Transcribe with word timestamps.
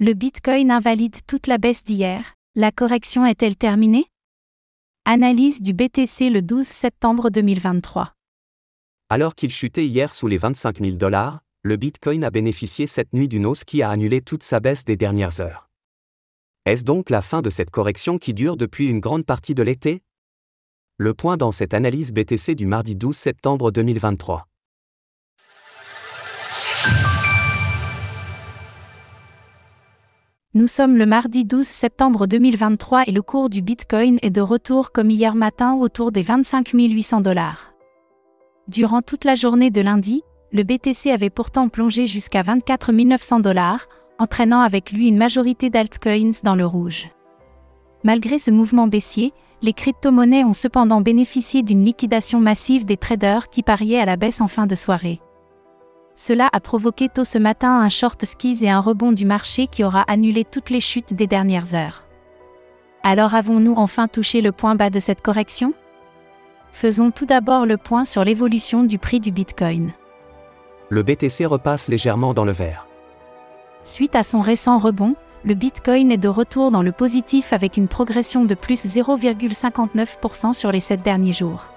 Le 0.00 0.14
Bitcoin 0.14 0.70
invalide 0.70 1.16
toute 1.26 1.48
la 1.48 1.58
baisse 1.58 1.82
d'hier, 1.82 2.34
la 2.54 2.70
correction 2.70 3.26
est-elle 3.26 3.56
terminée? 3.56 4.06
Analyse 5.04 5.60
du 5.60 5.72
BTC 5.72 6.30
le 6.30 6.40
12 6.40 6.64
septembre 6.64 7.30
2023. 7.30 8.12
Alors 9.08 9.34
qu'il 9.34 9.50
chutait 9.50 9.88
hier 9.88 10.12
sous 10.12 10.28
les 10.28 10.38
25 10.38 10.78
000 10.78 10.92
dollars, 10.92 11.40
le 11.62 11.74
Bitcoin 11.74 12.22
a 12.22 12.30
bénéficié 12.30 12.86
cette 12.86 13.12
nuit 13.12 13.26
d'une 13.26 13.44
hausse 13.44 13.64
qui 13.64 13.82
a 13.82 13.90
annulé 13.90 14.20
toute 14.20 14.44
sa 14.44 14.60
baisse 14.60 14.84
des 14.84 14.94
dernières 14.94 15.40
heures. 15.40 15.68
Est-ce 16.64 16.84
donc 16.84 17.10
la 17.10 17.20
fin 17.20 17.42
de 17.42 17.50
cette 17.50 17.70
correction 17.70 18.18
qui 18.18 18.34
dure 18.34 18.56
depuis 18.56 18.88
une 18.88 19.00
grande 19.00 19.26
partie 19.26 19.56
de 19.56 19.64
l'été? 19.64 20.04
Le 20.96 21.12
point 21.12 21.36
dans 21.36 21.50
cette 21.50 21.74
analyse 21.74 22.12
BTC 22.12 22.54
du 22.54 22.66
mardi 22.66 22.94
12 22.94 23.16
septembre 23.16 23.72
2023. 23.72 24.47
Nous 30.58 30.66
sommes 30.66 30.96
le 30.96 31.06
mardi 31.06 31.44
12 31.44 31.64
septembre 31.64 32.26
2023 32.26 33.04
et 33.06 33.12
le 33.12 33.22
cours 33.22 33.48
du 33.48 33.62
Bitcoin 33.62 34.18
est 34.22 34.30
de 34.30 34.40
retour 34.40 34.90
comme 34.90 35.08
hier 35.08 35.36
matin 35.36 35.74
autour 35.74 36.10
des 36.10 36.24
25 36.24 36.70
800 36.72 37.20
dollars. 37.20 37.74
Durant 38.66 39.00
toute 39.00 39.24
la 39.24 39.36
journée 39.36 39.70
de 39.70 39.80
lundi, 39.80 40.24
le 40.50 40.64
BTC 40.64 41.12
avait 41.12 41.30
pourtant 41.30 41.68
plongé 41.68 42.08
jusqu'à 42.08 42.42
24 42.42 42.90
900 42.90 43.38
dollars, 43.38 43.86
entraînant 44.18 44.58
avec 44.58 44.90
lui 44.90 45.06
une 45.06 45.16
majorité 45.16 45.70
d'altcoins 45.70 46.32
dans 46.42 46.56
le 46.56 46.66
rouge. 46.66 47.08
Malgré 48.02 48.40
ce 48.40 48.50
mouvement 48.50 48.88
baissier, 48.88 49.32
les 49.62 49.72
crypto-monnaies 49.72 50.42
ont 50.42 50.54
cependant 50.54 51.02
bénéficié 51.02 51.62
d'une 51.62 51.84
liquidation 51.84 52.40
massive 52.40 52.84
des 52.84 52.96
traders 52.96 53.48
qui 53.48 53.62
pariaient 53.62 54.00
à 54.00 54.06
la 54.06 54.16
baisse 54.16 54.40
en 54.40 54.48
fin 54.48 54.66
de 54.66 54.74
soirée. 54.74 55.20
Cela 56.20 56.48
a 56.52 56.58
provoqué 56.58 57.08
tôt 57.08 57.22
ce 57.22 57.38
matin 57.38 57.80
un 57.80 57.88
short 57.88 58.24
skis 58.24 58.64
et 58.64 58.68
un 58.68 58.80
rebond 58.80 59.12
du 59.12 59.24
marché 59.24 59.68
qui 59.68 59.84
aura 59.84 60.02
annulé 60.08 60.44
toutes 60.44 60.68
les 60.68 60.80
chutes 60.80 61.14
des 61.14 61.28
dernières 61.28 61.74
heures. 61.74 62.02
Alors 63.04 63.36
avons-nous 63.36 63.74
enfin 63.76 64.08
touché 64.08 64.40
le 64.40 64.50
point 64.50 64.74
bas 64.74 64.90
de 64.90 64.98
cette 64.98 65.22
correction? 65.22 65.74
Faisons 66.72 67.12
tout 67.12 67.24
d'abord 67.24 67.66
le 67.66 67.76
point 67.76 68.04
sur 68.04 68.24
l'évolution 68.24 68.82
du 68.82 68.98
prix 68.98 69.20
du 69.20 69.30
Bitcoin. 69.30 69.92
Le 70.88 71.04
BTC 71.04 71.46
repasse 71.46 71.86
légèrement 71.86 72.34
dans 72.34 72.44
le 72.44 72.50
vert. 72.50 72.88
Suite 73.84 74.16
à 74.16 74.24
son 74.24 74.40
récent 74.40 74.78
rebond, 74.78 75.14
le 75.44 75.54
Bitcoin 75.54 76.10
est 76.10 76.16
de 76.16 76.28
retour 76.28 76.72
dans 76.72 76.82
le 76.82 76.90
positif 76.90 77.52
avec 77.52 77.76
une 77.76 77.86
progression 77.86 78.44
de 78.44 78.56
plus 78.56 78.84
0,59% 78.84 80.52
sur 80.52 80.72
les 80.72 80.80
7 80.80 81.00
derniers 81.00 81.32
jours. 81.32 81.68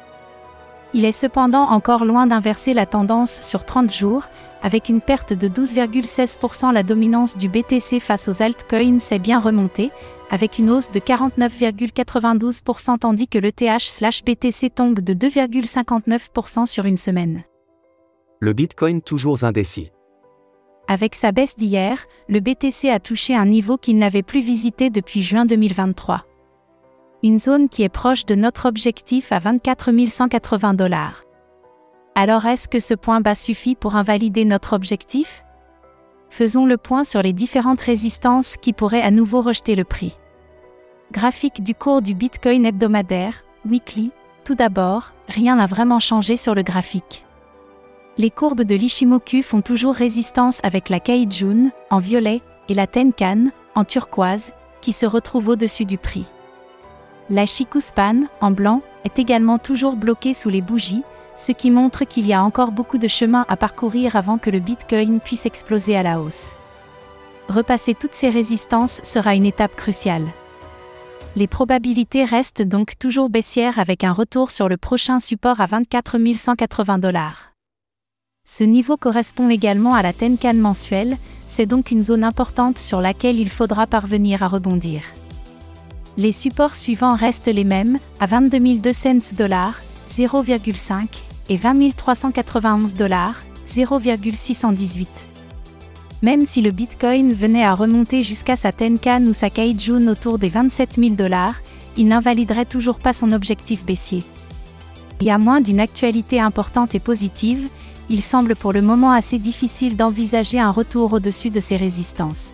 Il 0.94 1.06
est 1.06 1.14
cependant 1.14 1.70
encore 1.70 2.04
loin 2.04 2.28
d'inverser 2.28 2.74
la 2.74 2.86
tendance 2.86 3.42
sur 3.42 3.64
30 3.64 3.92
jours, 3.92 4.26
avec 4.62 4.90
une 4.90 5.00
perte 5.00 5.32
de 5.32 5.48
12,16%. 5.48 6.74
La 6.74 6.84
dominance 6.84 7.38
du 7.38 7.48
BTC 7.48 8.02
face 8.02 8.28
aux 8.28 8.42
altcoins 8.42 9.00
s'est 9.00 9.20
bien 9.20 9.40
remontée, 9.40 9.90
avec 10.30 10.60
une 10.60 10.70
hausse 10.70 10.92
de 10.92 11.00
49,92% 11.00 13.00
tandis 13.00 13.28
que 13.28 13.40
le 13.40 13.52
TH/BTC 13.52 14.70
tombe 14.70 15.00
de 15.00 15.14
2,59% 15.14 16.66
sur 16.66 16.86
une 16.86 16.98
semaine. 16.98 17.44
Le 18.40 18.54
Bitcoin 18.54 19.02
toujours 19.02 19.44
indécis. 19.44 19.92
Avec 20.88 21.16
sa 21.16 21.32
baisse 21.32 21.56
d'hier, 21.56 22.06
le 22.28 22.42
BTC 22.42 22.90
a 22.90 23.00
touché 23.00 23.34
un 23.34 23.46
niveau 23.46 23.78
qu'il 23.78 23.98
n'avait 23.98 24.24
plus 24.24 24.42
visité 24.42 24.90
depuis 24.90 25.22
juin 25.22 25.46
2023 25.46 26.26
une 27.24 27.38
zone 27.38 27.70
qui 27.70 27.84
est 27.84 27.90
proche 27.90 28.26
de 28.26 28.34
notre 28.34 28.68
objectif 28.68 29.32
à 29.32 29.38
24 29.38 29.92
180 30.08 30.74
dollars. 30.74 31.24
Alors 32.16 32.46
est-ce 32.46 32.68
que 32.68 32.80
ce 32.80 32.96
point 32.96 33.22
bas 33.22 33.36
suffit 33.36 33.76
pour 33.76 33.96
invalider 33.96 34.44
notre 34.44 34.74
objectif? 34.74 35.44
Faisons 36.30 36.66
le 36.66 36.78
point 36.78 37.04
sur 37.04 37.22
les 37.22 37.34
différentes 37.34 37.82
résistances 37.82 38.58
qui 38.58 38.74
pourraient 38.74 39.02
à 39.02 39.12
nouveau 39.12 39.42
rejeter 39.42 39.76
le 39.76 39.84
prix. 39.84 40.18
Graphique 41.12 41.62
du 41.62 41.76
cours 41.76 42.02
du 42.02 42.16
Bitcoin 42.16 42.66
hebdomadaire, 42.66 43.44
weekly, 43.70 44.12
tout 44.44 44.56
d'abord, 44.56 45.14
rien 45.28 45.58
n'a 45.58 45.68
vraiment 45.68 46.00
changé 46.00 46.38
sur 46.38 46.56
le 46.56 46.64
graphique. 46.64 47.26
Les 48.18 48.32
courbes 48.32 48.64
de 48.64 48.76
l'Ishimoku 48.76 49.44
font 49.44 49.62
toujours 49.62 49.94
résistance 49.94 50.60
avec 50.64 50.90
la 50.90 51.00
Kaijun, 51.00 51.72
en 51.90 52.00
violet, 52.00 52.42
et 52.68 52.74
la 52.74 52.88
Tenkan, 52.88 53.52
en 53.76 53.84
turquoise, 53.84 54.54
qui 54.82 54.94
se 54.94 55.06
retrouvent 55.06 55.50
au-dessus 55.50 55.86
du 55.86 55.98
prix. 55.98 56.26
La 57.32 57.46
Chikuspan, 57.46 58.26
en 58.42 58.52
blanc, 58.52 58.82
est 59.06 59.18
également 59.18 59.58
toujours 59.58 59.96
bloquée 59.96 60.34
sous 60.34 60.50
les 60.50 60.60
bougies, 60.60 61.04
ce 61.38 61.54
qui 61.54 61.72
montre 61.72 62.04
qu'il 62.04 62.28
y 62.28 62.34
a 62.34 62.44
encore 62.44 62.74
beaucoup 62.74 62.98
de 62.98 63.08
chemin 63.08 63.46
à 63.48 63.56
parcourir 63.56 64.18
avant 64.18 64.38
que 64.38 64.50
le 64.50 64.60
Bitcoin 64.60 65.22
puisse 65.22 65.46
exploser 65.46 65.96
à 65.96 66.04
la 66.04 66.20
hausse. 66.20 66.52
Repasser 67.48 67.94
toutes 67.94 68.16
ces 68.16 68.30
résistances 68.30 69.00
sera 69.04 69.34
une 69.34 69.46
étape 69.46 69.78
cruciale. 69.78 70.28
Les 71.38 71.48
probabilités 71.48 72.26
restent 72.26 72.64
donc 72.64 73.00
toujours 73.00 73.30
baissières 73.30 73.80
avec 73.80 74.04
un 74.04 74.12
retour 74.12 74.52
sur 74.52 74.68
le 74.68 74.76
prochain 74.76 75.22
support 75.22 75.62
à 75.62 75.68
24 75.68 76.18
180 76.36 76.98
dollars. 76.98 77.54
Ce 78.44 78.66
niveau 78.66 78.98
correspond 78.98 79.50
également 79.50 79.94
à 79.94 80.02
la 80.02 80.12
Tenkan 80.12 80.56
mensuelle, 80.56 81.16
c'est 81.48 81.66
donc 81.66 81.92
une 81.92 82.04
zone 82.04 82.26
importante 82.26 82.78
sur 82.78 83.00
laquelle 83.00 83.40
il 83.40 83.50
faudra 83.50 83.88
parvenir 83.88 84.44
à 84.44 84.50
rebondir. 84.50 85.02
Les 86.18 86.34
supports 86.34 86.76
suivants 86.76 87.16
restent 87.16 87.48
les 87.48 87.64
mêmes, 87.64 87.98
à 88.20 88.26
22 88.26 88.78
200 88.80 89.36
dollars, 89.38 89.80
0,5, 90.10 91.08
et 91.50 91.56
20 91.56 91.96
391 91.96 92.94
dollars, 92.94 93.42
0,618. 93.68 95.10
Même 96.22 96.46
si 96.46 96.62
le 96.62 96.72
Bitcoin 96.72 97.34
venait 97.34 97.64
à 97.64 97.74
remonter 97.74 98.22
jusqu'à 98.22 98.56
sa 98.56 98.72
Tenkan 98.72 99.24
ou 99.24 99.34
sa 99.34 99.50
Kaijun 99.50 100.08
autour 100.08 100.38
des 100.38 100.50
27 100.50 100.96
000 101.00 101.10
dollars, 101.16 101.56
il 101.98 102.08
n'invaliderait 102.08 102.66
toujours 102.66 103.00
pas 103.00 103.14
son 103.14 103.32
objectif 103.32 103.86
baissier. 103.86 104.24
Et 105.22 105.32
à 105.32 105.38
moins 105.38 105.62
d'une 105.62 105.80
actualité 105.80 106.40
importante 106.40 106.94
et 106.94 107.00
positive, 107.00 107.70
il 108.10 108.22
semble 108.22 108.56
pour 108.56 108.74
le 108.74 108.82
moment 108.82 109.12
assez 109.12 109.40
difficile 109.40 109.96
d'envisager 109.96 110.60
un 110.60 110.72
retour 110.72 111.14
au-dessus 111.14 111.50
de 111.50 111.60
ces 111.60 111.78
résistances. 111.78 112.52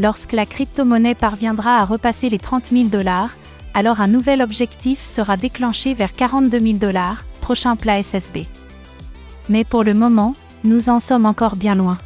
Lorsque 0.00 0.32
la 0.32 0.46
crypto-monnaie 0.46 1.14
parviendra 1.14 1.76
à 1.76 1.84
repasser 1.84 2.30
les 2.30 2.38
30 2.38 2.70
000 2.70 2.84
dollars, 2.84 3.36
alors 3.74 4.00
un 4.00 4.06
nouvel 4.06 4.40
objectif 4.40 5.04
sera 5.04 5.36
déclenché 5.36 5.92
vers 5.92 6.14
42 6.14 6.58
000 6.58 6.72
dollars, 6.78 7.24
prochain 7.42 7.76
plat 7.76 8.02
SSB. 8.02 8.46
Mais 9.50 9.62
pour 9.62 9.84
le 9.84 9.92
moment, 9.92 10.34
nous 10.64 10.88
en 10.88 11.00
sommes 11.00 11.26
encore 11.26 11.56
bien 11.56 11.74
loin. 11.74 11.98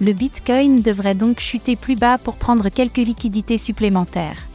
Le 0.00 0.12
Bitcoin 0.12 0.82
devrait 0.82 1.14
donc 1.14 1.38
chuter 1.38 1.76
plus 1.76 1.96
bas 1.96 2.18
pour 2.18 2.34
prendre 2.34 2.68
quelques 2.68 2.96
liquidités 2.96 3.58
supplémentaires. 3.58 4.48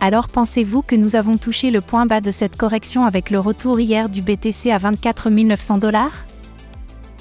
Alors 0.00 0.28
pensez-vous 0.28 0.82
que 0.82 0.96
nous 0.96 1.14
avons 1.14 1.36
touché 1.36 1.70
le 1.70 1.80
point 1.80 2.04
bas 2.04 2.20
de 2.20 2.32
cette 2.32 2.56
correction 2.56 3.06
avec 3.06 3.30
le 3.30 3.38
retour 3.38 3.78
hier 3.78 4.08
du 4.08 4.22
BTC 4.22 4.72
à 4.72 4.78
24 4.78 5.30
900 5.30 5.78
dollars? 5.78 6.26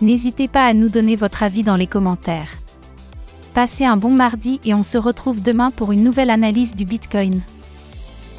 N'hésitez 0.01 0.47
pas 0.47 0.65
à 0.65 0.73
nous 0.73 0.89
donner 0.89 1.15
votre 1.15 1.43
avis 1.43 1.61
dans 1.61 1.75
les 1.75 1.87
commentaires. 1.87 2.62
Passez 3.53 3.85
un 3.85 3.97
bon 3.97 4.09
mardi 4.09 4.59
et 4.65 4.73
on 4.73 4.81
se 4.81 4.97
retrouve 4.97 5.43
demain 5.43 5.69
pour 5.69 5.91
une 5.91 6.03
nouvelle 6.03 6.31
analyse 6.31 6.73
du 6.73 6.85
Bitcoin. 6.85 7.39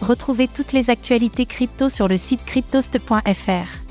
Retrouvez 0.00 0.48
toutes 0.48 0.72
les 0.72 0.90
actualités 0.90 1.46
crypto 1.46 1.88
sur 1.88 2.08
le 2.08 2.18
site 2.18 2.44
cryptost.fr. 2.44 3.83